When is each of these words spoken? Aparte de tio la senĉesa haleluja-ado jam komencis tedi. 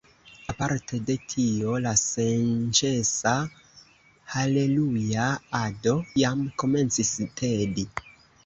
Aparte 0.51 0.95
de 1.09 1.15
tio 1.33 1.75
la 1.87 1.91
senĉesa 2.03 3.35
haleluja-ado 4.37 5.95
jam 6.23 6.45
komencis 6.65 7.13
tedi. 7.43 7.89